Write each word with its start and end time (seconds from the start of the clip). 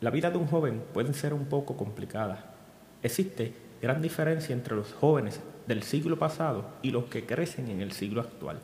La 0.00 0.08
vida 0.08 0.30
de 0.30 0.38
un 0.38 0.46
joven 0.46 0.82
puede 0.94 1.12
ser 1.12 1.34
un 1.34 1.44
poco 1.44 1.76
complicada. 1.76 2.54
Existe 3.02 3.52
gran 3.82 4.00
diferencia 4.00 4.54
entre 4.54 4.74
los 4.74 4.94
jóvenes 4.94 5.40
del 5.66 5.82
siglo 5.82 6.18
pasado 6.18 6.64
y 6.80 6.90
los 6.90 7.04
que 7.04 7.26
crecen 7.26 7.68
en 7.68 7.82
el 7.82 7.92
siglo 7.92 8.22
actual. 8.22 8.60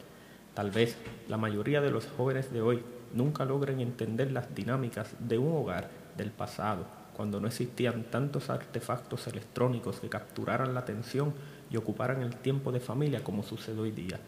Tal 0.55 0.71
vez 0.71 0.97
la 1.29 1.37
mayoría 1.37 1.83
de 1.83 1.91
los 1.91 2.07
jóvenes 2.17 2.51
de 2.55 2.63
hoy 2.63 2.83
nunca 3.13 3.45
logren 3.45 3.81
entender 3.81 4.33
las 4.33 4.55
dinámicas 4.55 5.15
de 5.19 5.37
un 5.37 5.55
hogar 5.55 5.91
del 6.17 6.31
pasado, 6.31 6.87
cuando 7.15 7.39
no 7.39 7.49
existían 7.49 8.05
tantos 8.05 8.49
artefactos 8.49 9.27
electrónicos 9.27 10.01
que 10.01 10.09
capturaran 10.09 10.73
la 10.73 10.81
atención 10.81 11.35
y 11.71 11.77
ocuparan 11.77 12.23
el 12.23 12.35
tiempo 12.35 12.73
de 12.73 12.81
familia 12.81 13.23
como 13.23 13.43
sucede 13.43 13.79
hoy 13.79 13.91
día. 13.91 14.19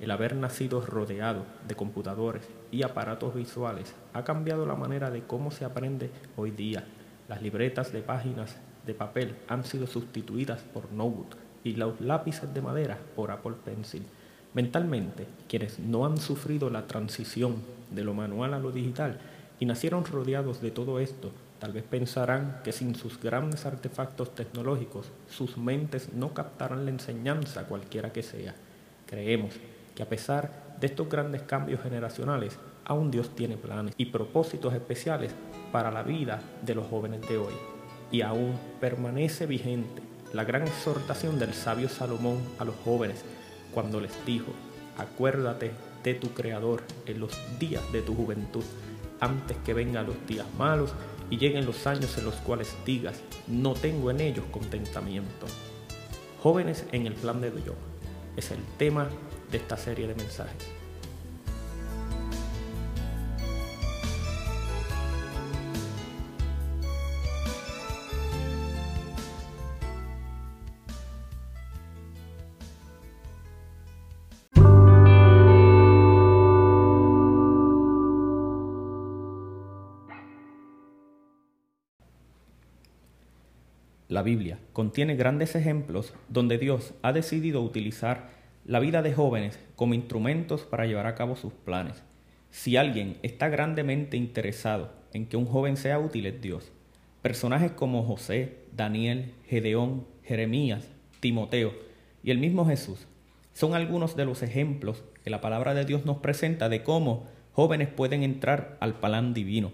El 0.00 0.12
haber 0.12 0.36
nacido 0.36 0.80
rodeado 0.80 1.44
de 1.66 1.74
computadores 1.74 2.48
y 2.70 2.84
aparatos 2.84 3.34
visuales 3.34 3.94
ha 4.12 4.22
cambiado 4.22 4.64
la 4.64 4.76
manera 4.76 5.10
de 5.10 5.22
cómo 5.22 5.50
se 5.50 5.64
aprende 5.64 6.10
hoy 6.36 6.52
día. 6.52 6.84
Las 7.28 7.42
libretas 7.42 7.92
de 7.92 8.00
páginas 8.00 8.56
de 8.86 8.94
papel 8.94 9.34
han 9.48 9.64
sido 9.64 9.88
sustituidas 9.88 10.62
por 10.62 10.92
notebook 10.92 11.36
y 11.64 11.74
los 11.74 12.00
lápices 12.00 12.52
de 12.54 12.62
madera 12.62 12.96
por 13.16 13.32
Apple 13.32 13.56
Pencil. 13.64 14.04
Mentalmente, 14.54 15.26
quienes 15.48 15.80
no 15.80 16.06
han 16.06 16.18
sufrido 16.18 16.70
la 16.70 16.86
transición 16.86 17.56
de 17.90 18.04
lo 18.04 18.14
manual 18.14 18.54
a 18.54 18.60
lo 18.60 18.70
digital 18.70 19.18
y 19.58 19.66
nacieron 19.66 20.04
rodeados 20.04 20.62
de 20.62 20.70
todo 20.70 21.00
esto, 21.00 21.32
tal 21.58 21.72
vez 21.72 21.82
pensarán 21.82 22.60
que 22.62 22.70
sin 22.70 22.94
sus 22.94 23.20
grandes 23.20 23.66
artefactos 23.66 24.32
tecnológicos, 24.34 25.10
sus 25.28 25.58
mentes 25.58 26.12
no 26.14 26.32
captarán 26.34 26.84
la 26.84 26.92
enseñanza 26.92 27.64
cualquiera 27.64 28.12
que 28.12 28.22
sea. 28.22 28.54
Creemos 29.06 29.54
que 29.98 30.04
a 30.04 30.08
pesar 30.08 30.76
de 30.78 30.86
estos 30.86 31.08
grandes 31.08 31.42
cambios 31.42 31.82
generacionales, 31.82 32.56
aún 32.84 33.10
Dios 33.10 33.34
tiene 33.34 33.56
planes 33.56 33.96
y 33.98 34.06
propósitos 34.06 34.72
especiales 34.72 35.32
para 35.72 35.90
la 35.90 36.04
vida 36.04 36.40
de 36.62 36.76
los 36.76 36.86
jóvenes 36.86 37.28
de 37.28 37.36
hoy. 37.36 37.52
Y 38.12 38.20
aún 38.20 38.56
permanece 38.80 39.46
vigente 39.46 40.00
la 40.32 40.44
gran 40.44 40.62
exhortación 40.62 41.40
del 41.40 41.52
sabio 41.52 41.88
Salomón 41.88 42.38
a 42.60 42.64
los 42.64 42.76
jóvenes 42.84 43.24
cuando 43.74 44.00
les 44.00 44.12
dijo, 44.24 44.52
acuérdate 44.96 45.72
de 46.04 46.14
tu 46.14 46.28
Creador 46.28 46.84
en 47.06 47.18
los 47.18 47.36
días 47.58 47.82
de 47.90 48.00
tu 48.00 48.14
juventud, 48.14 48.62
antes 49.18 49.56
que 49.66 49.74
vengan 49.74 50.06
los 50.06 50.28
días 50.28 50.46
malos 50.56 50.92
y 51.28 51.38
lleguen 51.38 51.66
los 51.66 51.88
años 51.88 52.16
en 52.18 52.24
los 52.24 52.36
cuales 52.36 52.72
digas, 52.86 53.20
no 53.48 53.74
tengo 53.74 54.12
en 54.12 54.20
ellos 54.20 54.44
contentamiento. 54.52 55.46
Jóvenes 56.40 56.86
en 56.92 57.08
el 57.08 57.14
plan 57.14 57.40
de 57.40 57.50
Dios 57.50 57.74
es 58.36 58.52
el 58.52 58.62
tema 58.78 59.08
de 59.50 59.58
esta 59.58 59.76
serie 59.76 60.06
de 60.06 60.14
mensajes. 60.14 60.78
La 84.08 84.22
Biblia 84.22 84.58
contiene 84.72 85.16
grandes 85.16 85.54
ejemplos 85.54 86.14
donde 86.28 86.56
Dios 86.56 86.94
ha 87.02 87.12
decidido 87.12 87.62
utilizar 87.62 88.37
la 88.68 88.80
vida 88.80 89.00
de 89.00 89.14
jóvenes 89.14 89.58
como 89.76 89.94
instrumentos 89.94 90.60
para 90.60 90.84
llevar 90.84 91.06
a 91.06 91.14
cabo 91.14 91.36
sus 91.36 91.54
planes. 91.54 92.02
Si 92.50 92.76
alguien 92.76 93.16
está 93.22 93.48
grandemente 93.48 94.18
interesado 94.18 94.92
en 95.14 95.26
que 95.26 95.38
un 95.38 95.46
joven 95.46 95.78
sea 95.78 95.98
útil 95.98 96.26
es 96.26 96.42
Dios. 96.42 96.70
Personajes 97.22 97.72
como 97.72 98.04
José, 98.04 98.58
Daniel, 98.76 99.32
Gedeón, 99.46 100.06
Jeremías, 100.22 100.86
Timoteo 101.20 101.72
y 102.22 102.30
el 102.30 102.36
mismo 102.36 102.66
Jesús 102.66 103.06
son 103.54 103.72
algunos 103.72 104.16
de 104.16 104.26
los 104.26 104.42
ejemplos 104.42 105.02
que 105.24 105.30
la 105.30 105.40
palabra 105.40 105.72
de 105.72 105.86
Dios 105.86 106.04
nos 106.04 106.18
presenta 106.18 106.68
de 106.68 106.82
cómo 106.82 107.26
jóvenes 107.54 107.88
pueden 107.88 108.22
entrar 108.22 108.76
al 108.80 109.00
plan 109.00 109.32
divino. 109.32 109.72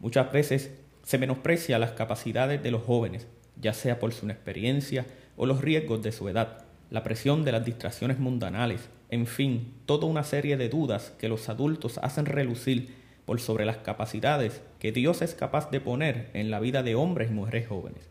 Muchas 0.00 0.30
veces 0.32 0.78
se 1.02 1.16
menosprecia 1.16 1.78
las 1.78 1.92
capacidades 1.92 2.62
de 2.62 2.72
los 2.72 2.82
jóvenes, 2.82 3.26
ya 3.58 3.72
sea 3.72 3.98
por 3.98 4.12
su 4.12 4.26
inexperiencia 4.26 5.06
o 5.38 5.46
los 5.46 5.62
riesgos 5.62 6.02
de 6.02 6.12
su 6.12 6.28
edad 6.28 6.67
la 6.90 7.02
presión 7.02 7.44
de 7.44 7.52
las 7.52 7.64
distracciones 7.64 8.18
mundanales, 8.18 8.88
en 9.10 9.26
fin, 9.26 9.74
toda 9.86 10.06
una 10.06 10.24
serie 10.24 10.56
de 10.56 10.68
dudas 10.68 11.12
que 11.18 11.28
los 11.28 11.48
adultos 11.48 11.98
hacen 11.98 12.26
relucir 12.26 12.94
por 13.24 13.40
sobre 13.40 13.66
las 13.66 13.78
capacidades 13.78 14.62
que 14.78 14.92
Dios 14.92 15.20
es 15.22 15.34
capaz 15.34 15.70
de 15.70 15.80
poner 15.80 16.30
en 16.32 16.50
la 16.50 16.60
vida 16.60 16.82
de 16.82 16.94
hombres 16.94 17.30
y 17.30 17.34
mujeres 17.34 17.68
jóvenes. 17.68 18.08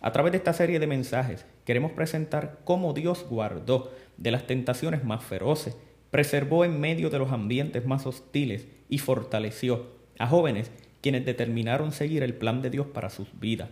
A 0.00 0.12
través 0.12 0.32
de 0.32 0.38
esta 0.38 0.52
serie 0.52 0.78
de 0.78 0.86
mensajes 0.86 1.44
queremos 1.64 1.92
presentar 1.92 2.60
cómo 2.64 2.92
Dios 2.92 3.26
guardó 3.28 3.92
de 4.16 4.30
las 4.30 4.46
tentaciones 4.46 5.04
más 5.04 5.22
feroces, 5.22 5.76
preservó 6.10 6.64
en 6.64 6.80
medio 6.80 7.10
de 7.10 7.18
los 7.18 7.32
ambientes 7.32 7.84
más 7.84 8.06
hostiles 8.06 8.66
y 8.88 8.98
fortaleció 8.98 9.86
a 10.18 10.26
jóvenes 10.26 10.70
quienes 11.00 11.24
determinaron 11.24 11.92
seguir 11.92 12.22
el 12.22 12.34
plan 12.34 12.62
de 12.62 12.70
Dios 12.70 12.86
para 12.86 13.10
sus 13.10 13.28
vidas. 13.38 13.70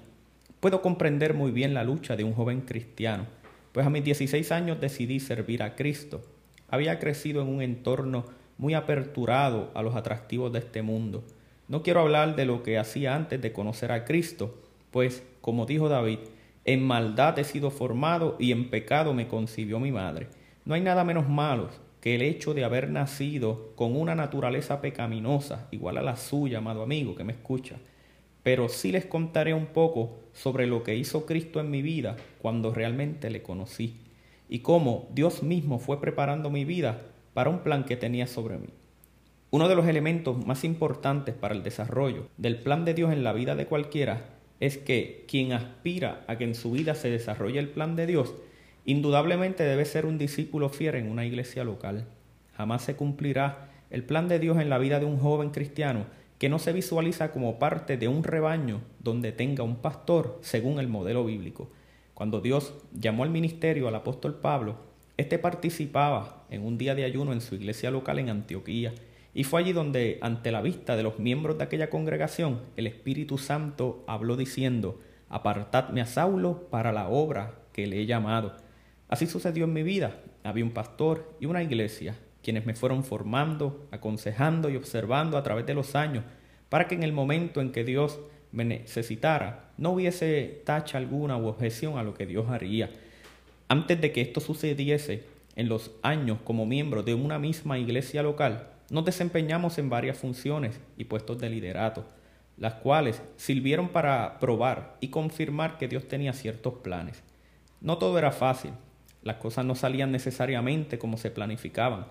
Puedo 0.60 0.82
comprender 0.82 1.34
muy 1.34 1.52
bien 1.52 1.74
la 1.74 1.84
lucha 1.84 2.16
de 2.16 2.24
un 2.24 2.34
joven 2.34 2.62
cristiano 2.62 3.26
pues 3.72 3.86
a 3.86 3.90
mis 3.90 4.04
16 4.04 4.52
años 4.52 4.80
decidí 4.80 5.20
servir 5.20 5.62
a 5.62 5.74
Cristo. 5.74 6.22
Había 6.68 6.98
crecido 6.98 7.42
en 7.42 7.48
un 7.48 7.62
entorno 7.62 8.24
muy 8.58 8.74
aperturado 8.74 9.70
a 9.74 9.82
los 9.82 9.94
atractivos 9.94 10.52
de 10.52 10.58
este 10.58 10.82
mundo. 10.82 11.24
No 11.68 11.82
quiero 11.82 12.00
hablar 12.00 12.36
de 12.36 12.44
lo 12.44 12.62
que 12.62 12.78
hacía 12.78 13.14
antes 13.14 13.40
de 13.40 13.52
conocer 13.52 13.92
a 13.92 14.04
Cristo, 14.04 14.58
pues, 14.90 15.22
como 15.40 15.66
dijo 15.66 15.88
David, 15.88 16.18
en 16.64 16.86
maldad 16.86 17.38
he 17.38 17.44
sido 17.44 17.70
formado 17.70 18.36
y 18.38 18.52
en 18.52 18.68
pecado 18.70 19.14
me 19.14 19.28
concibió 19.28 19.78
mi 19.80 19.92
madre. 19.92 20.28
No 20.64 20.74
hay 20.74 20.80
nada 20.80 21.04
menos 21.04 21.28
malo 21.28 21.68
que 22.00 22.14
el 22.14 22.22
hecho 22.22 22.54
de 22.54 22.64
haber 22.64 22.90
nacido 22.90 23.72
con 23.74 23.96
una 23.96 24.14
naturaleza 24.14 24.80
pecaminosa, 24.80 25.68
igual 25.70 25.98
a 25.98 26.02
la 26.02 26.16
suya, 26.16 26.58
amado 26.58 26.82
amigo 26.82 27.14
que 27.14 27.24
me 27.24 27.32
escucha. 27.32 27.76
Pero 28.48 28.70
sí 28.70 28.92
les 28.92 29.04
contaré 29.04 29.52
un 29.52 29.66
poco 29.66 30.20
sobre 30.32 30.66
lo 30.66 30.82
que 30.82 30.96
hizo 30.96 31.26
Cristo 31.26 31.60
en 31.60 31.70
mi 31.70 31.82
vida 31.82 32.16
cuando 32.40 32.72
realmente 32.72 33.28
le 33.28 33.42
conocí 33.42 33.98
y 34.48 34.60
cómo 34.60 35.06
Dios 35.12 35.42
mismo 35.42 35.78
fue 35.78 36.00
preparando 36.00 36.48
mi 36.48 36.64
vida 36.64 37.02
para 37.34 37.50
un 37.50 37.58
plan 37.58 37.84
que 37.84 37.98
tenía 37.98 38.26
sobre 38.26 38.56
mí. 38.56 38.68
Uno 39.50 39.68
de 39.68 39.74
los 39.74 39.86
elementos 39.86 40.46
más 40.46 40.64
importantes 40.64 41.34
para 41.34 41.54
el 41.54 41.62
desarrollo 41.62 42.26
del 42.38 42.56
plan 42.56 42.86
de 42.86 42.94
Dios 42.94 43.12
en 43.12 43.22
la 43.22 43.34
vida 43.34 43.54
de 43.54 43.66
cualquiera 43.66 44.30
es 44.60 44.78
que 44.78 45.26
quien 45.28 45.52
aspira 45.52 46.24
a 46.26 46.38
que 46.38 46.44
en 46.44 46.54
su 46.54 46.70
vida 46.70 46.94
se 46.94 47.10
desarrolle 47.10 47.58
el 47.58 47.68
plan 47.68 47.96
de 47.96 48.06
Dios, 48.06 48.34
indudablemente 48.86 49.62
debe 49.62 49.84
ser 49.84 50.06
un 50.06 50.16
discípulo 50.16 50.70
fiel 50.70 50.94
en 50.94 51.10
una 51.10 51.26
iglesia 51.26 51.64
local. 51.64 52.06
Jamás 52.56 52.80
se 52.80 52.96
cumplirá 52.96 53.68
el 53.90 54.04
plan 54.04 54.26
de 54.26 54.38
Dios 54.38 54.56
en 54.56 54.70
la 54.70 54.78
vida 54.78 55.00
de 55.00 55.04
un 55.04 55.18
joven 55.18 55.50
cristiano 55.50 56.06
que 56.38 56.48
no 56.48 56.58
se 56.58 56.72
visualiza 56.72 57.32
como 57.32 57.58
parte 57.58 57.96
de 57.96 58.08
un 58.08 58.22
rebaño 58.22 58.80
donde 59.00 59.32
tenga 59.32 59.64
un 59.64 59.76
pastor 59.76 60.38
según 60.40 60.78
el 60.78 60.88
modelo 60.88 61.24
bíblico. 61.24 61.70
Cuando 62.14 62.40
Dios 62.40 62.74
llamó 62.92 63.24
al 63.24 63.30
ministerio 63.30 63.88
al 63.88 63.94
apóstol 63.96 64.36
Pablo, 64.36 64.76
éste 65.16 65.38
participaba 65.38 66.44
en 66.50 66.64
un 66.64 66.78
día 66.78 66.94
de 66.94 67.04
ayuno 67.04 67.32
en 67.32 67.40
su 67.40 67.56
iglesia 67.56 67.90
local 67.90 68.18
en 68.18 68.30
Antioquía, 68.30 68.94
y 69.34 69.44
fue 69.44 69.60
allí 69.60 69.72
donde, 69.72 70.18
ante 70.20 70.50
la 70.50 70.62
vista 70.62 70.96
de 70.96 71.02
los 71.02 71.18
miembros 71.18 71.58
de 71.58 71.64
aquella 71.64 71.90
congregación, 71.90 72.60
el 72.76 72.86
Espíritu 72.86 73.38
Santo 73.38 74.02
habló 74.06 74.36
diciendo, 74.36 75.00
apartadme 75.28 76.00
a 76.00 76.06
Saulo 76.06 76.68
para 76.70 76.92
la 76.92 77.08
obra 77.08 77.60
que 77.72 77.86
le 77.86 78.00
he 78.00 78.06
llamado. 78.06 78.56
Así 79.08 79.26
sucedió 79.26 79.64
en 79.64 79.74
mi 79.74 79.82
vida. 79.82 80.20
Había 80.42 80.64
un 80.64 80.72
pastor 80.72 81.36
y 81.40 81.46
una 81.46 81.62
iglesia 81.62 82.16
quienes 82.42 82.66
me 82.66 82.74
fueron 82.74 83.04
formando, 83.04 83.86
aconsejando 83.90 84.70
y 84.70 84.76
observando 84.76 85.36
a 85.36 85.42
través 85.42 85.66
de 85.66 85.74
los 85.74 85.94
años, 85.94 86.24
para 86.68 86.88
que 86.88 86.94
en 86.94 87.02
el 87.02 87.12
momento 87.12 87.60
en 87.60 87.72
que 87.72 87.84
Dios 87.84 88.18
me 88.52 88.64
necesitara, 88.64 89.70
no 89.76 89.90
hubiese 89.90 90.62
tacha 90.64 90.98
alguna 90.98 91.36
u 91.36 91.46
objeción 91.46 91.98
a 91.98 92.02
lo 92.02 92.14
que 92.14 92.26
Dios 92.26 92.48
haría. 92.48 92.90
Antes 93.68 94.00
de 94.00 94.12
que 94.12 94.20
esto 94.20 94.40
sucediese, 94.40 95.24
en 95.56 95.68
los 95.68 95.90
años 96.02 96.38
como 96.44 96.66
miembro 96.66 97.02
de 97.02 97.14
una 97.14 97.38
misma 97.38 97.78
iglesia 97.78 98.22
local, 98.22 98.68
nos 98.90 99.04
desempeñamos 99.04 99.76
en 99.78 99.90
varias 99.90 100.16
funciones 100.16 100.80
y 100.96 101.04
puestos 101.04 101.38
de 101.38 101.50
liderato, 101.50 102.06
las 102.56 102.74
cuales 102.74 103.20
sirvieron 103.36 103.88
para 103.88 104.38
probar 104.38 104.96
y 105.00 105.08
confirmar 105.08 105.76
que 105.76 105.88
Dios 105.88 106.08
tenía 106.08 106.32
ciertos 106.32 106.74
planes. 106.74 107.22
No 107.80 107.98
todo 107.98 108.18
era 108.18 108.30
fácil, 108.30 108.70
las 109.22 109.36
cosas 109.36 109.64
no 109.64 109.74
salían 109.74 110.12
necesariamente 110.12 110.98
como 110.98 111.16
se 111.16 111.30
planificaban, 111.30 112.06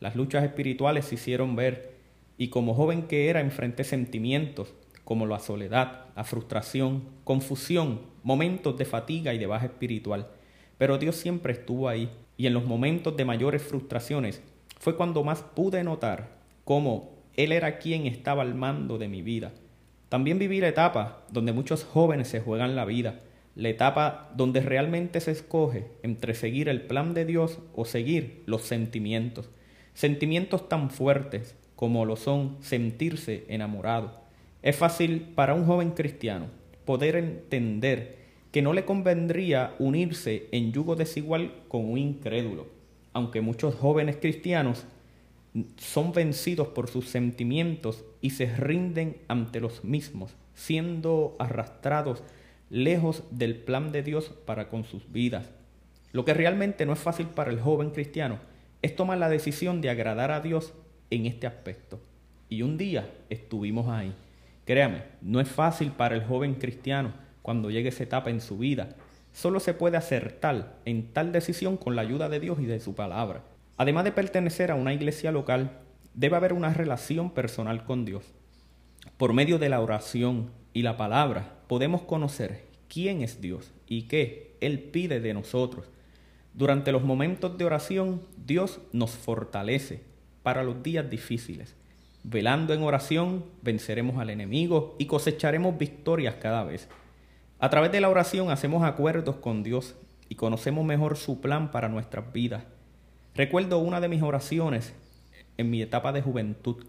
las 0.00 0.16
luchas 0.16 0.44
espirituales 0.44 1.04
se 1.04 1.16
hicieron 1.16 1.54
ver 1.54 1.91
y 2.38 2.48
como 2.48 2.74
joven 2.74 3.02
que 3.02 3.28
era 3.28 3.40
enfrenté 3.40 3.84
sentimientos 3.84 4.74
como 5.04 5.26
la 5.26 5.38
soledad, 5.38 6.06
la 6.16 6.24
frustración, 6.24 7.04
confusión, 7.24 8.00
momentos 8.22 8.76
de 8.78 8.84
fatiga 8.84 9.34
y 9.34 9.38
de 9.38 9.46
baja 9.46 9.66
espiritual. 9.66 10.28
Pero 10.78 10.98
Dios 10.98 11.16
siempre 11.16 11.52
estuvo 11.52 11.88
ahí 11.88 12.10
y 12.36 12.46
en 12.46 12.54
los 12.54 12.64
momentos 12.64 13.16
de 13.16 13.24
mayores 13.24 13.62
frustraciones 13.62 14.42
fue 14.78 14.96
cuando 14.96 15.22
más 15.22 15.42
pude 15.42 15.84
notar 15.84 16.38
cómo 16.64 17.10
Él 17.36 17.52
era 17.52 17.78
quien 17.78 18.06
estaba 18.06 18.42
al 18.42 18.54
mando 18.54 18.98
de 18.98 19.08
mi 19.08 19.22
vida. 19.22 19.52
También 20.08 20.38
viví 20.38 20.60
la 20.60 20.68
etapa 20.68 21.24
donde 21.30 21.52
muchos 21.52 21.84
jóvenes 21.84 22.28
se 22.28 22.40
juegan 22.40 22.76
la 22.76 22.84
vida, 22.84 23.20
la 23.54 23.68
etapa 23.68 24.30
donde 24.34 24.60
realmente 24.60 25.20
se 25.20 25.30
escoge 25.30 25.86
entre 26.02 26.34
seguir 26.34 26.68
el 26.68 26.82
plan 26.82 27.14
de 27.14 27.24
Dios 27.24 27.58
o 27.74 27.84
seguir 27.84 28.42
los 28.46 28.62
sentimientos, 28.62 29.50
sentimientos 29.94 30.68
tan 30.68 30.90
fuertes 30.90 31.54
como 31.82 32.06
lo 32.06 32.14
son 32.14 32.58
sentirse 32.60 33.44
enamorado. 33.48 34.12
Es 34.62 34.76
fácil 34.76 35.32
para 35.34 35.52
un 35.52 35.66
joven 35.66 35.90
cristiano 35.90 36.46
poder 36.84 37.16
entender 37.16 38.18
que 38.52 38.62
no 38.62 38.72
le 38.72 38.84
convendría 38.84 39.74
unirse 39.80 40.46
en 40.52 40.70
yugo 40.70 40.94
desigual 40.94 41.52
con 41.66 41.90
un 41.90 41.98
incrédulo, 41.98 42.68
aunque 43.12 43.40
muchos 43.40 43.74
jóvenes 43.74 44.16
cristianos 44.20 44.84
son 45.76 46.12
vencidos 46.12 46.68
por 46.68 46.88
sus 46.88 47.08
sentimientos 47.08 48.04
y 48.20 48.30
se 48.30 48.46
rinden 48.46 49.16
ante 49.26 49.58
los 49.58 49.82
mismos, 49.82 50.36
siendo 50.54 51.34
arrastrados 51.40 52.22
lejos 52.70 53.24
del 53.32 53.56
plan 53.56 53.90
de 53.90 54.04
Dios 54.04 54.30
para 54.46 54.68
con 54.68 54.84
sus 54.84 55.10
vidas. 55.10 55.50
Lo 56.12 56.24
que 56.24 56.32
realmente 56.32 56.86
no 56.86 56.92
es 56.92 57.00
fácil 57.00 57.26
para 57.26 57.50
el 57.50 57.60
joven 57.60 57.90
cristiano 57.90 58.38
es 58.82 58.94
tomar 58.94 59.18
la 59.18 59.28
decisión 59.28 59.80
de 59.80 59.90
agradar 59.90 60.30
a 60.30 60.40
Dios 60.40 60.74
en 61.12 61.26
este 61.26 61.46
aspecto. 61.46 62.00
Y 62.48 62.62
un 62.62 62.78
día 62.78 63.08
estuvimos 63.28 63.88
ahí. 63.88 64.14
Créame, 64.64 65.02
no 65.20 65.40
es 65.40 65.48
fácil 65.48 65.92
para 65.92 66.14
el 66.14 66.24
joven 66.24 66.54
cristiano 66.54 67.12
cuando 67.42 67.70
llegue 67.70 67.90
esa 67.90 68.04
etapa 68.04 68.30
en 68.30 68.40
su 68.40 68.56
vida. 68.56 68.96
Solo 69.32 69.60
se 69.60 69.74
puede 69.74 69.98
hacer 69.98 70.32
tal 70.40 70.72
en 70.86 71.12
tal 71.12 71.32
decisión 71.32 71.76
con 71.76 71.96
la 71.96 72.02
ayuda 72.02 72.30
de 72.30 72.40
Dios 72.40 72.60
y 72.60 72.66
de 72.66 72.80
su 72.80 72.94
palabra. 72.94 73.44
Además 73.76 74.04
de 74.04 74.12
pertenecer 74.12 74.70
a 74.70 74.74
una 74.74 74.94
iglesia 74.94 75.32
local, 75.32 75.80
debe 76.14 76.36
haber 76.36 76.54
una 76.54 76.72
relación 76.72 77.30
personal 77.30 77.84
con 77.84 78.06
Dios. 78.06 78.24
Por 79.18 79.34
medio 79.34 79.58
de 79.58 79.68
la 79.68 79.80
oración 79.80 80.50
y 80.72 80.82
la 80.82 80.96
palabra 80.96 81.58
podemos 81.66 82.02
conocer 82.02 82.64
quién 82.88 83.20
es 83.20 83.42
Dios 83.42 83.70
y 83.86 84.02
qué 84.02 84.56
Él 84.62 84.78
pide 84.78 85.20
de 85.20 85.34
nosotros. 85.34 85.90
Durante 86.54 86.92
los 86.92 87.02
momentos 87.02 87.58
de 87.58 87.64
oración, 87.64 88.22
Dios 88.46 88.80
nos 88.92 89.10
fortalece 89.10 90.11
para 90.42 90.62
los 90.62 90.82
días 90.82 91.08
difíciles. 91.08 91.74
Velando 92.24 92.72
en 92.72 92.82
oración, 92.82 93.44
venceremos 93.62 94.18
al 94.18 94.30
enemigo 94.30 94.94
y 94.98 95.06
cosecharemos 95.06 95.76
victorias 95.76 96.36
cada 96.40 96.62
vez. 96.64 96.88
A 97.58 97.70
través 97.70 97.92
de 97.92 98.00
la 98.00 98.08
oración 98.08 98.50
hacemos 98.50 98.84
acuerdos 98.84 99.36
con 99.36 99.62
Dios 99.62 99.94
y 100.28 100.34
conocemos 100.34 100.84
mejor 100.84 101.16
su 101.16 101.40
plan 101.40 101.70
para 101.70 101.88
nuestras 101.88 102.32
vidas. 102.32 102.64
Recuerdo 103.34 103.78
una 103.78 104.00
de 104.00 104.08
mis 104.08 104.22
oraciones 104.22 104.94
en 105.56 105.70
mi 105.70 105.82
etapa 105.82 106.12
de 106.12 106.22
juventud, 106.22 106.84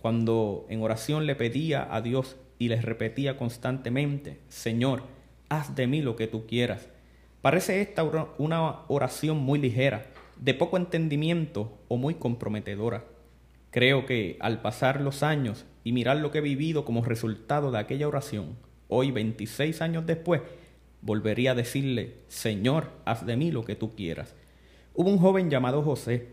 cuando 0.00 0.66
en 0.68 0.82
oración 0.82 1.26
le 1.26 1.34
pedía 1.34 1.86
a 1.94 2.00
Dios 2.00 2.36
y 2.58 2.68
les 2.68 2.84
repetía 2.84 3.36
constantemente, 3.36 4.38
Señor, 4.48 5.02
haz 5.48 5.74
de 5.74 5.86
mí 5.86 6.00
lo 6.00 6.16
que 6.16 6.26
tú 6.26 6.46
quieras. 6.46 6.88
Parece 7.42 7.80
esta 7.80 8.02
una 8.38 8.80
oración 8.88 9.38
muy 9.38 9.58
ligera, 9.58 10.06
de 10.40 10.54
poco 10.54 10.76
entendimiento 10.76 11.78
o 11.88 11.96
muy 11.96 12.14
comprometedora. 12.14 13.04
Creo 13.70 14.06
que 14.06 14.36
al 14.40 14.62
pasar 14.62 15.00
los 15.00 15.22
años 15.22 15.66
y 15.84 15.92
mirar 15.92 16.18
lo 16.18 16.30
que 16.30 16.38
he 16.38 16.42
vivido 16.42 16.84
como 16.84 17.04
resultado 17.04 17.70
de 17.70 17.78
aquella 17.78 18.08
oración, 18.08 18.56
hoy 18.88 19.10
26 19.10 19.82
años 19.82 20.06
después, 20.06 20.42
volvería 21.02 21.52
a 21.52 21.54
decirle, 21.54 22.14
Señor, 22.28 22.90
haz 23.04 23.24
de 23.26 23.36
mí 23.36 23.50
lo 23.50 23.64
que 23.64 23.76
tú 23.76 23.94
quieras. 23.94 24.34
Hubo 24.94 25.10
un 25.10 25.18
joven 25.18 25.50
llamado 25.50 25.82
José, 25.82 26.28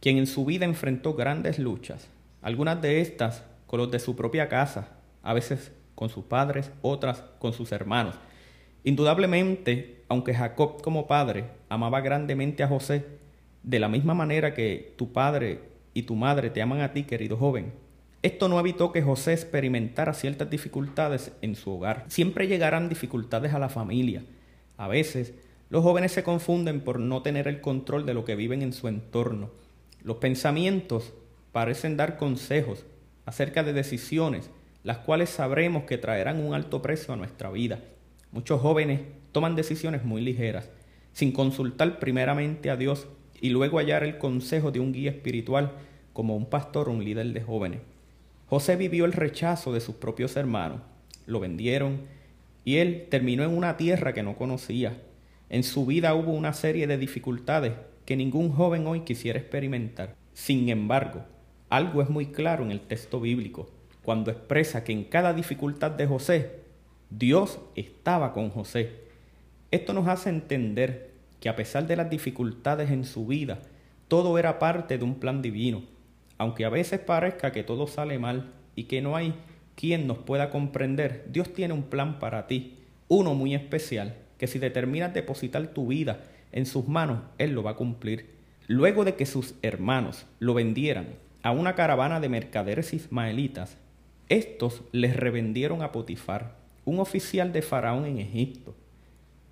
quien 0.00 0.18
en 0.18 0.26
su 0.26 0.44
vida 0.44 0.64
enfrentó 0.64 1.14
grandes 1.14 1.58
luchas, 1.58 2.08
algunas 2.42 2.80
de 2.80 3.00
estas 3.00 3.44
con 3.66 3.80
los 3.80 3.90
de 3.90 3.98
su 3.98 4.16
propia 4.16 4.48
casa, 4.48 4.88
a 5.22 5.34
veces 5.34 5.72
con 5.94 6.08
sus 6.08 6.24
padres, 6.24 6.70
otras 6.82 7.24
con 7.38 7.52
sus 7.52 7.72
hermanos. 7.72 8.14
Indudablemente, 8.84 10.04
aunque 10.08 10.34
Jacob 10.34 10.82
como 10.82 11.06
padre 11.06 11.46
amaba 11.68 12.00
grandemente 12.00 12.62
a 12.62 12.68
José, 12.68 13.04
de 13.64 13.80
la 13.80 13.88
misma 13.88 14.14
manera 14.14 14.54
que 14.54 14.94
tu 14.96 15.12
padre 15.12 15.60
y 15.94 16.02
tu 16.02 16.14
madre 16.14 16.50
te 16.50 16.62
aman 16.62 16.82
a 16.82 16.92
ti, 16.92 17.04
querido 17.04 17.36
joven, 17.36 17.72
esto 18.22 18.48
no 18.48 18.60
evitó 18.60 18.92
que 18.92 19.02
José 19.02 19.32
experimentara 19.32 20.14
ciertas 20.14 20.48
dificultades 20.48 21.32
en 21.42 21.56
su 21.56 21.72
hogar. 21.72 22.04
Siempre 22.08 22.46
llegarán 22.46 22.88
dificultades 22.88 23.52
a 23.52 23.58
la 23.58 23.68
familia. 23.68 24.22
A 24.76 24.88
veces 24.88 25.34
los 25.68 25.82
jóvenes 25.82 26.12
se 26.12 26.22
confunden 26.22 26.80
por 26.80 27.00
no 27.00 27.22
tener 27.22 27.48
el 27.48 27.60
control 27.60 28.06
de 28.06 28.14
lo 28.14 28.24
que 28.24 28.36
viven 28.36 28.62
en 28.62 28.72
su 28.72 28.88
entorno. 28.88 29.50
Los 30.02 30.16
pensamientos 30.18 31.12
parecen 31.52 31.96
dar 31.96 32.16
consejos 32.16 32.84
acerca 33.26 33.62
de 33.62 33.72
decisiones, 33.72 34.50
las 34.82 34.98
cuales 34.98 35.30
sabremos 35.30 35.84
que 35.84 35.98
traerán 35.98 36.40
un 36.40 36.54
alto 36.54 36.82
precio 36.82 37.14
a 37.14 37.16
nuestra 37.16 37.50
vida. 37.50 37.80
Muchos 38.32 38.60
jóvenes 38.60 39.00
toman 39.32 39.54
decisiones 39.54 40.04
muy 40.04 40.22
ligeras, 40.22 40.70
sin 41.12 41.32
consultar 41.32 41.98
primeramente 41.98 42.70
a 42.70 42.76
Dios 42.76 43.06
y 43.40 43.50
luego 43.50 43.78
hallar 43.78 44.04
el 44.04 44.18
consejo 44.18 44.70
de 44.70 44.80
un 44.80 44.92
guía 44.92 45.10
espiritual 45.10 45.72
como 46.12 46.36
un 46.36 46.46
pastor 46.46 46.88
o 46.88 46.92
un 46.92 47.04
líder 47.04 47.32
de 47.32 47.42
jóvenes. 47.42 47.80
José 48.48 48.76
vivió 48.76 49.04
el 49.04 49.12
rechazo 49.12 49.72
de 49.72 49.80
sus 49.80 49.96
propios 49.96 50.36
hermanos, 50.36 50.80
lo 51.26 51.40
vendieron 51.40 52.02
y 52.64 52.76
él 52.76 53.06
terminó 53.10 53.44
en 53.44 53.56
una 53.56 53.76
tierra 53.76 54.12
que 54.12 54.22
no 54.22 54.36
conocía, 54.36 54.96
en 55.50 55.62
su 55.62 55.86
vida 55.86 56.14
hubo 56.14 56.32
una 56.32 56.52
serie 56.52 56.86
de 56.86 56.98
dificultades 56.98 57.72
que 58.06 58.16
ningún 58.16 58.50
joven 58.50 58.86
hoy 58.86 59.00
quisiera 59.00 59.38
experimentar. 59.38 60.16
Sin 60.32 60.68
embargo, 60.68 61.24
algo 61.68 62.02
es 62.02 62.10
muy 62.10 62.26
claro 62.26 62.64
en 62.64 62.70
el 62.70 62.80
texto 62.80 63.20
bíblico, 63.20 63.70
cuando 64.02 64.30
expresa 64.30 64.84
que 64.84 64.92
en 64.92 65.04
cada 65.04 65.32
dificultad 65.32 65.92
de 65.92 66.06
José, 66.06 66.64
Dios 67.10 67.60
estaba 67.76 68.32
con 68.32 68.50
José. 68.50 69.04
Esto 69.70 69.92
nos 69.92 70.08
hace 70.08 70.28
entender 70.28 71.13
que 71.44 71.50
a 71.50 71.56
pesar 71.56 71.86
de 71.86 71.94
las 71.94 72.08
dificultades 72.08 72.90
en 72.90 73.04
su 73.04 73.26
vida, 73.26 73.58
todo 74.08 74.38
era 74.38 74.58
parte 74.58 74.96
de 74.96 75.04
un 75.04 75.16
plan 75.16 75.42
divino. 75.42 75.82
Aunque 76.38 76.64
a 76.64 76.70
veces 76.70 77.00
parezca 77.00 77.52
que 77.52 77.62
todo 77.62 77.86
sale 77.86 78.18
mal 78.18 78.54
y 78.74 78.84
que 78.84 79.02
no 79.02 79.14
hay 79.14 79.34
quien 79.74 80.06
nos 80.06 80.16
pueda 80.16 80.48
comprender, 80.48 81.26
Dios 81.30 81.52
tiene 81.52 81.74
un 81.74 81.82
plan 81.82 82.18
para 82.18 82.46
ti, 82.46 82.78
uno 83.08 83.34
muy 83.34 83.54
especial 83.54 84.16
que 84.38 84.46
si 84.46 84.58
determinas 84.58 85.12
depositar 85.12 85.66
tu 85.66 85.88
vida 85.88 86.22
en 86.50 86.64
sus 86.64 86.88
manos, 86.88 87.18
Él 87.36 87.52
lo 87.52 87.62
va 87.62 87.72
a 87.72 87.76
cumplir. 87.76 88.30
Luego 88.66 89.04
de 89.04 89.14
que 89.14 89.26
sus 89.26 89.54
hermanos 89.60 90.24
lo 90.38 90.54
vendieran 90.54 91.08
a 91.42 91.50
una 91.50 91.74
caravana 91.74 92.20
de 92.20 92.30
mercaderes 92.30 92.94
ismaelitas, 92.94 93.76
estos 94.30 94.80
les 94.92 95.14
revendieron 95.14 95.82
a 95.82 95.92
Potifar, 95.92 96.56
un 96.86 97.00
oficial 97.00 97.52
de 97.52 97.60
Faraón 97.60 98.06
en 98.06 98.16
Egipto. 98.16 98.74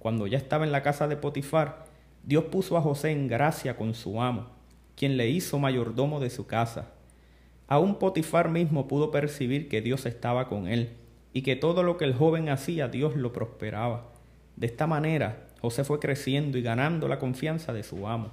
Cuando 0.02 0.26
ya 0.26 0.36
estaba 0.36 0.64
en 0.64 0.72
la 0.72 0.82
casa 0.82 1.06
de 1.06 1.16
Potifar, 1.16 1.84
Dios 2.24 2.46
puso 2.46 2.76
a 2.76 2.80
José 2.80 3.12
en 3.12 3.28
gracia 3.28 3.76
con 3.76 3.94
su 3.94 4.20
amo, 4.20 4.48
quien 4.96 5.16
le 5.16 5.30
hizo 5.30 5.60
mayordomo 5.60 6.18
de 6.18 6.28
su 6.28 6.44
casa. 6.44 6.90
Aún 7.68 8.00
Potifar 8.00 8.48
mismo 8.50 8.88
pudo 8.88 9.12
percibir 9.12 9.68
que 9.68 9.80
Dios 9.80 10.04
estaba 10.04 10.48
con 10.48 10.66
él 10.66 10.90
y 11.32 11.42
que 11.42 11.54
todo 11.54 11.84
lo 11.84 11.98
que 11.98 12.04
el 12.04 12.14
joven 12.14 12.48
hacía 12.48 12.88
Dios 12.88 13.14
lo 13.14 13.32
prosperaba. 13.32 14.08
De 14.56 14.66
esta 14.66 14.88
manera, 14.88 15.46
José 15.60 15.84
fue 15.84 16.00
creciendo 16.00 16.58
y 16.58 16.62
ganando 16.62 17.06
la 17.06 17.20
confianza 17.20 17.72
de 17.72 17.84
su 17.84 18.08
amo. 18.08 18.32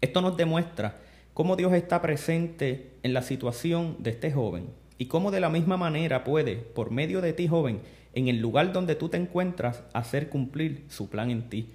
Esto 0.00 0.20
nos 0.20 0.36
demuestra 0.36 0.96
cómo 1.32 1.54
Dios 1.54 1.72
está 1.74 2.02
presente 2.02 2.90
en 3.04 3.14
la 3.14 3.22
situación 3.22 3.98
de 4.00 4.10
este 4.10 4.32
joven 4.32 4.66
y 4.98 5.06
cómo 5.06 5.30
de 5.30 5.38
la 5.38 5.48
misma 5.48 5.76
manera 5.76 6.24
puede, 6.24 6.56
por 6.56 6.90
medio 6.90 7.20
de 7.20 7.34
ti 7.34 7.46
joven, 7.46 7.82
en 8.14 8.28
el 8.28 8.40
lugar 8.40 8.72
donde 8.72 8.94
tú 8.94 9.08
te 9.08 9.16
encuentras, 9.16 9.82
hacer 9.92 10.28
cumplir 10.28 10.84
su 10.88 11.08
plan 11.08 11.30
en 11.30 11.48
ti. 11.48 11.70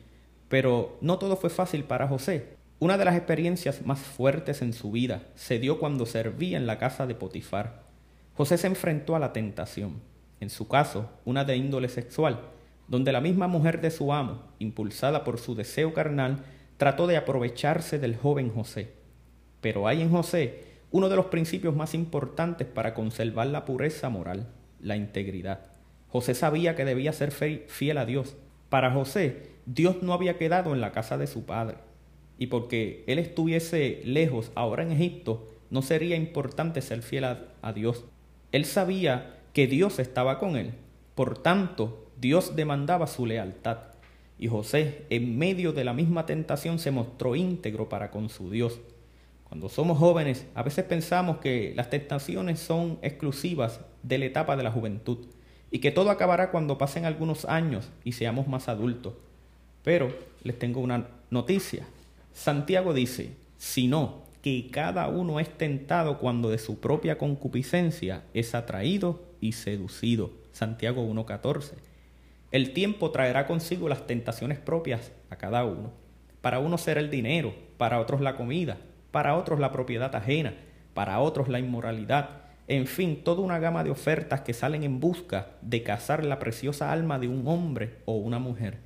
Pero 0.50 0.98
no 1.02 1.18
todo 1.18 1.36
fue 1.36 1.50
fácil 1.50 1.84
para 1.84 2.08
José. 2.08 2.58
Una 2.80 2.98
de 2.98 3.06
las 3.06 3.16
experiencias 3.16 3.86
más 3.86 4.00
fuertes 4.00 4.62
en 4.62 4.74
su 4.74 4.92
vida 4.92 5.24
se 5.36 5.60
dio 5.60 5.80
cuando 5.80 6.06
servía 6.06 6.58
en 6.58 6.68
la 6.68 6.78
casa 6.78 7.08
de 7.08 7.16
Potifar. 7.16 7.82
José 8.36 8.58
se 8.58 8.68
enfrentó 8.68 9.16
a 9.16 9.20
la 9.20 9.34
tentación, 9.34 10.00
en 10.40 10.52
su 10.52 10.68
caso, 10.68 11.10
una 11.26 11.44
de 11.44 11.58
índole 11.58 11.90
sexual, 11.90 12.40
donde 12.88 13.12
la 13.12 13.20
misma 13.20 13.48
mujer 13.48 13.82
de 13.82 13.90
su 13.90 14.14
amo, 14.14 14.44
impulsada 14.60 15.24
por 15.24 15.40
su 15.40 15.56
deseo 15.56 15.92
carnal, 15.94 16.44
trató 16.78 17.08
de 17.08 17.18
aprovecharse 17.18 17.98
del 17.98 18.16
joven 18.16 18.52
José. 18.54 18.94
Pero 19.60 19.88
hay 19.88 20.04
en 20.04 20.12
José 20.12 20.64
uno 20.92 21.10
de 21.10 21.16
los 21.16 21.26
principios 21.26 21.76
más 21.76 21.94
importantes 21.94 22.68
para 22.68 22.94
conservar 22.94 23.48
la 23.48 23.66
pureza 23.66 24.10
moral, 24.10 24.48
la 24.80 24.96
integridad. 24.96 25.77
José 26.10 26.34
sabía 26.36 26.76
que 26.76 26.86
debía 26.86 27.14
ser 27.14 27.32
fiel 27.32 27.98
a 27.98 28.06
Dios. 28.06 28.36
Para 28.70 28.92
José, 28.92 29.52
Dios 29.66 30.02
no 30.02 30.14
había 30.14 30.38
quedado 30.38 30.74
en 30.74 30.82
la 30.82 30.92
casa 30.92 31.18
de 31.18 31.28
su 31.28 31.46
padre. 31.46 31.78
Y 32.38 32.48
porque 32.48 33.04
él 33.08 33.20
estuviese 33.20 34.02
lejos 34.06 34.52
ahora 34.56 34.84
en 34.84 34.92
Egipto, 34.92 35.48
no 35.70 35.82
sería 35.82 36.16
importante 36.16 36.82
ser 36.82 37.02
fiel 37.02 37.26
a, 37.26 37.74
Dios. 37.74 38.06
Él 38.52 38.66
sabía 38.66 39.40
que 39.54 39.68
Dios 39.68 40.00
estaba 40.00 40.40
con 40.40 40.56
él. 40.56 40.72
Por 41.16 41.38
tanto, 41.38 42.08
Dios 42.20 42.56
demandaba 42.56 43.08
su 43.08 43.26
lealtad. 43.26 43.80
Y 44.40 44.48
José, 44.48 45.06
en 45.10 45.38
medio 45.38 45.74
de 45.74 45.84
la 45.84 45.94
misma 45.94 46.26
tentación, 46.26 46.80
se 46.80 46.92
mostró 46.92 47.36
íntegro 47.36 47.90
para 47.90 48.12
con 48.12 48.30
su 48.30 48.50
Dios. 48.50 48.80
Cuando 49.46 49.68
somos 49.68 49.98
jóvenes, 49.98 50.46
a 50.56 50.64
veces 50.64 50.86
pensamos 50.86 51.38
que 51.38 51.74
las 51.76 51.90
tentaciones 51.90 52.60
son 52.60 53.00
exclusivas 53.02 53.82
de 54.04 54.20
la 54.20 54.26
etapa 54.26 54.56
de 54.56 54.64
la 54.64 54.72
juventud. 54.72 55.26
Y 55.72 55.80
que 55.80 55.92
todo 55.92 56.10
acabará 56.10 56.52
cuando 56.52 56.78
pasen 56.78 57.06
algunos 57.06 57.46
años 57.46 57.90
y 58.04 58.14
seamos 58.14 58.48
más 58.48 58.70
adultos. 58.70 59.14
Pero 59.84 60.14
les 60.44 60.58
tengo 60.58 60.80
una 60.82 61.08
noticia. 61.30 61.86
Santiago 62.34 62.94
dice, 62.94 63.32
si 63.58 63.88
no, 63.88 64.24
que 64.42 64.70
cada 64.72 65.08
uno 65.08 65.40
es 65.40 65.50
tentado 65.50 66.20
cuando 66.20 66.50
de 66.50 66.58
su 66.58 66.80
propia 66.80 67.18
concupiscencia 67.18 68.24
es 68.34 68.56
atraído 68.56 69.22
y 69.42 69.54
seducido. 69.54 70.32
Santiago 70.52 71.04
1.14. 71.04 71.74
El 72.52 72.74
tiempo 72.74 73.12
traerá 73.12 73.46
consigo 73.46 73.90
las 73.90 74.08
tentaciones 74.08 74.58
propias 74.58 75.12
a 75.30 75.36
cada 75.36 75.66
uno. 75.66 75.92
Para 76.42 76.60
uno 76.60 76.78
será 76.78 77.02
el 77.02 77.10
dinero, 77.10 77.54
para 77.78 78.00
otros 78.00 78.22
la 78.22 78.38
comida, 78.38 78.78
para 79.12 79.36
otros 79.36 79.60
la 79.60 79.72
propiedad 79.72 80.16
ajena, 80.16 80.54
para 80.94 81.20
otros 81.20 81.50
la 81.50 81.60
inmoralidad, 81.60 82.47
en 82.68 82.86
fin, 82.86 83.24
toda 83.24 83.42
una 83.42 83.60
gama 83.60 83.84
de 83.84 83.90
ofertas 83.90 84.42
que 84.42 84.54
salen 84.54 84.84
en 84.84 85.00
busca 85.00 85.52
de 85.62 85.84
cazar 85.84 86.26
la 86.26 86.38
preciosa 86.38 86.92
alma 86.92 87.18
de 87.18 87.30
un 87.30 87.48
hombre 87.48 88.00
o 88.06 88.18
una 88.18 88.40
mujer. 88.40 88.80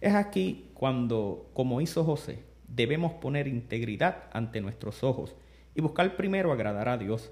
Es 0.00 0.14
aquí 0.14 0.70
cuando, 0.74 1.50
como 1.52 1.80
hizo 1.80 2.04
José, 2.04 2.38
debemos 2.66 3.12
poner 3.14 3.46
integridad 3.46 4.24
ante 4.32 4.60
nuestros 4.60 5.04
ojos 5.04 5.34
y 5.74 5.82
buscar 5.82 6.16
primero 6.16 6.50
agradar 6.50 6.88
a 6.88 6.96
Dios 6.96 7.30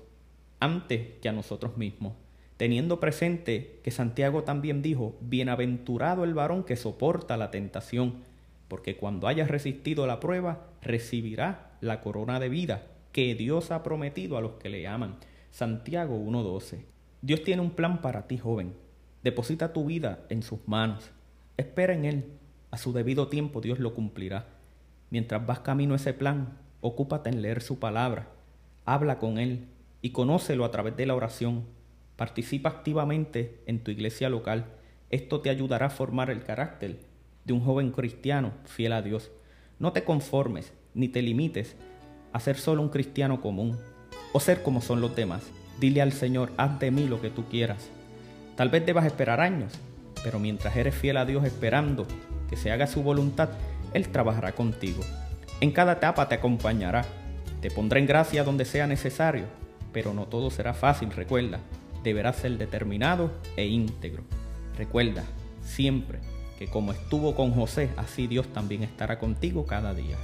antes 0.60 1.18
que 1.20 1.28
a 1.28 1.32
nosotros 1.32 1.76
mismos, 1.76 2.12
teniendo 2.58 3.00
presente 3.00 3.80
que 3.82 3.90
Santiago 3.90 4.44
también 4.44 4.82
dijo, 4.82 5.16
bienaventurado 5.20 6.24
el 6.24 6.34
varón 6.34 6.64
que 6.64 6.76
soporta 6.76 7.36
la 7.36 7.50
tentación, 7.50 8.22
porque 8.68 8.96
cuando 8.96 9.26
haya 9.26 9.46
resistido 9.46 10.06
la 10.06 10.20
prueba, 10.20 10.66
recibirá 10.82 11.72
la 11.80 12.00
corona 12.00 12.40
de 12.40 12.48
vida 12.50 12.82
que 13.12 13.34
Dios 13.34 13.70
ha 13.70 13.82
prometido 13.82 14.36
a 14.36 14.40
los 14.40 14.52
que 14.52 14.68
le 14.68 14.86
aman. 14.86 15.16
Santiago 15.54 16.18
1.12. 16.18 16.84
Dios 17.22 17.44
tiene 17.44 17.62
un 17.62 17.70
plan 17.70 18.02
para 18.02 18.26
ti, 18.26 18.38
joven. 18.38 18.74
Deposita 19.22 19.72
tu 19.72 19.84
vida 19.84 20.26
en 20.28 20.42
sus 20.42 20.58
manos. 20.66 21.12
Espera 21.56 21.94
en 21.94 22.04
Él. 22.04 22.24
A 22.72 22.76
su 22.76 22.92
debido 22.92 23.28
tiempo 23.28 23.60
Dios 23.60 23.78
lo 23.78 23.94
cumplirá. 23.94 24.48
Mientras 25.10 25.46
vas 25.46 25.60
camino 25.60 25.92
a 25.92 25.96
ese 25.98 26.12
plan, 26.12 26.58
ocúpate 26.80 27.30
en 27.30 27.40
leer 27.40 27.62
su 27.62 27.78
palabra. 27.78 28.30
Habla 28.84 29.20
con 29.20 29.38
Él 29.38 29.68
y 30.02 30.10
conócelo 30.10 30.64
a 30.64 30.72
través 30.72 30.96
de 30.96 31.06
la 31.06 31.14
oración. 31.14 31.62
Participa 32.16 32.70
activamente 32.70 33.62
en 33.66 33.78
tu 33.78 33.92
iglesia 33.92 34.28
local. 34.28 34.64
Esto 35.10 35.40
te 35.40 35.50
ayudará 35.50 35.86
a 35.86 35.90
formar 35.90 36.30
el 36.30 36.42
carácter 36.42 36.98
de 37.44 37.52
un 37.52 37.60
joven 37.60 37.92
cristiano 37.92 38.54
fiel 38.64 38.92
a 38.92 39.02
Dios. 39.02 39.30
No 39.78 39.92
te 39.92 40.02
conformes 40.02 40.72
ni 40.94 41.06
te 41.06 41.22
limites 41.22 41.76
a 42.32 42.40
ser 42.40 42.56
solo 42.56 42.82
un 42.82 42.88
cristiano 42.88 43.40
común 43.40 43.78
o 44.34 44.40
ser 44.40 44.62
como 44.62 44.82
son 44.82 45.00
los 45.00 45.14
demás. 45.14 45.42
Dile 45.78 46.02
al 46.02 46.12
Señor, 46.12 46.50
haz 46.56 46.80
de 46.80 46.90
mí 46.90 47.06
lo 47.06 47.20
que 47.20 47.30
tú 47.30 47.44
quieras. 47.44 47.88
Tal 48.56 48.68
vez 48.68 48.84
debas 48.84 49.06
esperar 49.06 49.40
años, 49.40 49.72
pero 50.24 50.40
mientras 50.40 50.76
eres 50.76 50.94
fiel 50.94 51.18
a 51.18 51.24
Dios 51.24 51.44
esperando 51.44 52.04
que 52.50 52.56
se 52.56 52.72
haga 52.72 52.88
su 52.88 53.04
voluntad, 53.04 53.50
Él 53.92 54.08
trabajará 54.08 54.52
contigo. 54.52 55.02
En 55.60 55.70
cada 55.70 55.92
etapa 55.92 56.28
te 56.28 56.34
acompañará. 56.34 57.04
Te 57.60 57.70
pondrá 57.70 58.00
en 58.00 58.06
gracia 58.06 58.42
donde 58.42 58.64
sea 58.64 58.88
necesario, 58.88 59.44
pero 59.92 60.12
no 60.12 60.26
todo 60.26 60.50
será 60.50 60.74
fácil, 60.74 61.12
recuerda. 61.12 61.60
Deberás 62.02 62.36
ser 62.36 62.58
determinado 62.58 63.30
e 63.56 63.66
íntegro. 63.66 64.24
Recuerda, 64.76 65.22
siempre 65.62 66.18
que 66.58 66.66
como 66.66 66.92
estuvo 66.92 67.36
con 67.36 67.52
José, 67.52 67.90
así 67.96 68.26
Dios 68.26 68.48
también 68.52 68.82
estará 68.82 69.20
contigo 69.20 69.64
cada 69.64 69.94
día. 69.94 70.16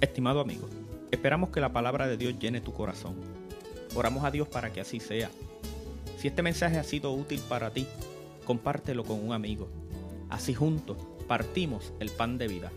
Estimado 0.00 0.38
amigo, 0.38 0.68
esperamos 1.10 1.50
que 1.50 1.60
la 1.60 1.72
palabra 1.72 2.06
de 2.06 2.16
Dios 2.16 2.38
llene 2.38 2.60
tu 2.60 2.72
corazón. 2.72 3.16
Oramos 3.96 4.22
a 4.22 4.30
Dios 4.30 4.46
para 4.46 4.72
que 4.72 4.80
así 4.80 5.00
sea. 5.00 5.28
Si 6.18 6.28
este 6.28 6.40
mensaje 6.40 6.78
ha 6.78 6.84
sido 6.84 7.12
útil 7.12 7.40
para 7.48 7.72
ti, 7.72 7.84
compártelo 8.44 9.02
con 9.02 9.20
un 9.20 9.32
amigo. 9.32 9.68
Así 10.30 10.54
juntos 10.54 10.98
partimos 11.26 11.92
el 11.98 12.10
pan 12.10 12.38
de 12.38 12.46
vida. 12.46 12.70